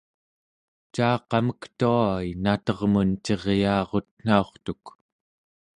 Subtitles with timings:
[0.95, 4.83] caaqamek tua-i natermun ciryaarutnaurtuk